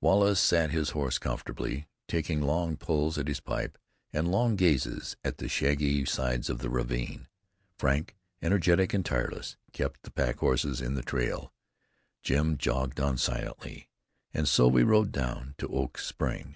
Wallace 0.00 0.38
sat 0.38 0.70
his 0.70 0.90
horse 0.90 1.18
comfortably, 1.18 1.88
taking 2.06 2.40
long 2.40 2.76
pulls 2.76 3.18
at 3.18 3.26
his 3.26 3.40
pipe 3.40 3.76
and 4.12 4.30
long 4.30 4.54
gazes 4.54 5.16
at 5.24 5.38
the 5.38 5.48
shaggy 5.48 6.04
sides 6.04 6.48
of 6.48 6.60
the 6.60 6.70
ravine. 6.70 7.26
Frank, 7.80 8.16
energetic 8.40 8.94
and 8.94 9.04
tireless, 9.04 9.56
kept 9.72 10.04
the 10.04 10.12
pack 10.12 10.36
horses 10.38 10.80
in 10.80 10.94
the 10.94 11.02
trail. 11.02 11.52
Jim 12.22 12.56
jogged 12.58 13.00
on 13.00 13.18
silently. 13.18 13.88
And 14.32 14.46
so 14.46 14.68
we 14.68 14.84
rode 14.84 15.10
down 15.10 15.56
to 15.58 15.66
Oak 15.66 15.98
Spring. 15.98 16.54